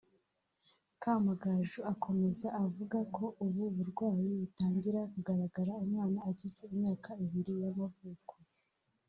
[1.01, 8.33] Kamagaju akomeza avuga ko ubu burwayi butangira kugaragara umwana agize imyaka ibiri y’amavuko